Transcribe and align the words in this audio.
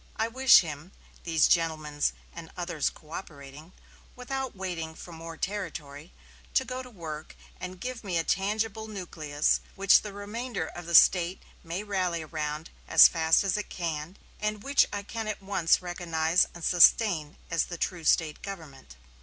I 0.15 0.27
wish 0.29 0.61
him 0.61 0.93
these 1.25 1.47
gentlemen 1.47 2.01
and 2.33 2.49
others 2.57 2.89
coöperating 2.89 3.71
without 4.15 4.55
waiting 4.55 4.95
for 4.95 5.11
more 5.11 5.37
territory, 5.37 6.11
to 6.55 6.65
go 6.65 6.81
to 6.81 6.89
work 6.89 7.35
and 7.59 7.79
give 7.79 8.03
me 8.03 8.17
a 8.17 8.23
tangible 8.23 8.87
nucleus 8.87 9.59
which 9.75 10.01
the 10.01 10.11
remainder 10.11 10.65
of 10.65 10.87
the 10.87 10.95
State 10.95 11.43
may 11.63 11.83
rally 11.83 12.23
around 12.23 12.71
as 12.87 13.07
fast 13.07 13.43
as 13.43 13.57
it 13.57 13.69
can, 13.69 14.17
and 14.39 14.63
which 14.63 14.87
I 14.91 15.03
can 15.03 15.27
at 15.27 15.39
once 15.39 15.83
recognize 15.83 16.47
and 16.55 16.63
sustain 16.65 17.37
as 17.51 17.65
the 17.65 17.77
true 17.77 18.03
State 18.03 18.41
government." 18.41 18.95